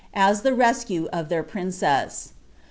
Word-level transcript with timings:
the 0.41 0.51
rescue 0.55 1.07
of 1.13 1.29
their 1.29 1.43
princ«Bs. 1.43 2.29